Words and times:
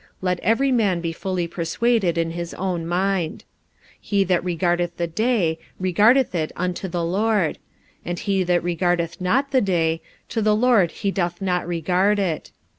Let 0.19 0.39
every 0.39 0.71
man 0.71 0.99
be 0.99 1.11
fully 1.13 1.47
persuaded 1.47 2.17
in 2.17 2.31
his 2.31 2.55
own 2.55 2.87
mind. 2.87 3.43
45:014:006 3.97 3.97
He 4.01 4.23
that 4.23 4.43
regardeth 4.43 4.97
the 4.97 5.05
day, 5.05 5.59
regardeth 5.79 6.33
it 6.33 6.51
unto 6.55 6.87
the 6.87 7.05
Lord; 7.05 7.59
and 8.03 8.17
he 8.17 8.41
that 8.41 8.63
regardeth 8.63 9.21
not 9.21 9.51
the 9.51 9.61
day, 9.61 10.01
to 10.29 10.41
the 10.41 10.55
Lord 10.55 10.89
he 10.89 11.11
doth 11.11 11.39
not 11.39 11.67
regard 11.67 12.17
it. 12.17 12.49